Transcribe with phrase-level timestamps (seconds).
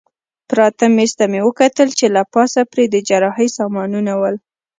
[0.49, 4.35] پراته مېز ته مې وکتل چې له پاسه پرې د جراحۍ سامانونه ول.